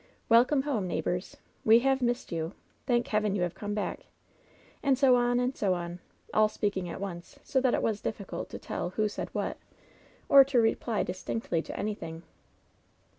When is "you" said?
2.31-2.53, 3.35-3.43